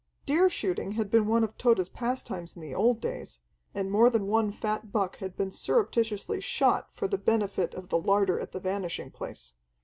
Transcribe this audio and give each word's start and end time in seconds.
Deer 0.25 0.49
shooting 0.49 0.93
had 0.93 1.11
been 1.11 1.27
one 1.27 1.43
of 1.43 1.55
Tode's 1.59 1.87
pastimes 1.87 2.55
in 2.55 2.61
the 2.63 2.73
old 2.73 2.99
days, 2.99 3.39
and 3.75 3.91
more 3.91 4.09
than 4.09 4.25
one 4.25 4.51
fat 4.51 4.91
buck 4.91 5.17
had 5.17 5.37
been 5.37 5.51
surreptitiously 5.51 6.41
shot 6.41 6.89
for 6.95 7.07
the 7.07 7.19
benefit 7.19 7.75
of 7.75 7.89
the 7.89 7.99
larder 8.01 8.39
at 8.39 8.51
the 8.51 8.59
Vanishing 8.59 9.11
Place. 9.11 9.53